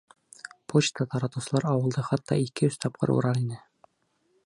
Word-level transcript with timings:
Почта 0.73 1.05
таратыусылар 1.11 1.69
ауылды 1.73 2.07
хатта 2.09 2.41
ике-өс 2.47 2.81
тапҡыр 2.87 3.15
урар 3.19 3.43
ине. 3.47 3.65